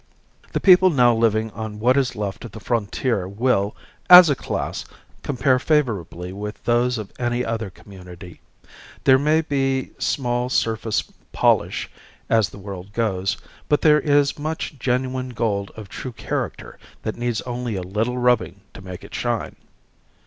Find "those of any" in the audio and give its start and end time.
6.63-7.45